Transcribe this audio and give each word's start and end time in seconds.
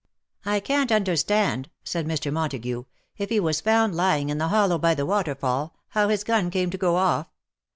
I 0.45 0.59
can't 0.59 0.89
understand/^ 0.89 1.67
said 1.83 2.07
Mr. 2.07 2.33
Montagu, 2.33 2.81
'^ 2.81 2.85
if 3.19 3.29
he 3.29 3.39
was 3.39 3.61
found 3.61 3.93
lying 3.93 4.31
in 4.31 4.39
the 4.39 4.47
hollow 4.47 4.79
by 4.79 4.95
the 4.95 5.05
waterfall, 5.05 5.75
how 5.89 6.09
his 6.09 6.23
gun 6.23 6.49
came 6.49 6.71
to 6.71 6.77
go 6.79 6.93
ofiP. 6.95 7.27